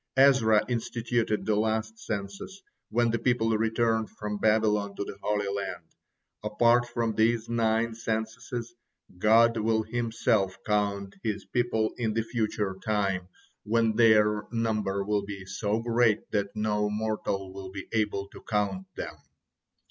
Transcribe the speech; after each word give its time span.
Ezra 0.17 0.65
instituted 0.67 1.45
the 1.45 1.55
last 1.55 1.99
census 1.99 2.63
when 2.89 3.11
the 3.11 3.19
people 3.19 3.55
returned 3.55 4.09
from 4.09 4.39
Babylon 4.39 4.95
to 4.95 5.03
the 5.03 5.15
Holy 5.21 5.47
Land. 5.47 5.83
Apart 6.43 6.87
from 6.87 7.13
these 7.13 7.47
nine 7.47 7.93
censuses, 7.93 8.73
God 9.19 9.57
will 9.59 9.83
Himself 9.83 10.57
count 10.65 11.17
His 11.21 11.45
people 11.45 11.93
in 11.99 12.15
the 12.15 12.23
future 12.23 12.75
time 12.83 13.27
when 13.61 13.95
their 13.95 14.45
number 14.51 15.03
will 15.03 15.23
be 15.23 15.45
so 15.45 15.79
great 15.83 16.31
that 16.31 16.55
no 16.55 16.89
mortal 16.89 17.53
will 17.53 17.69
be 17.71 17.87
able 17.93 18.27
to 18.29 18.41
count 18.41 18.87
them. 18.95 19.13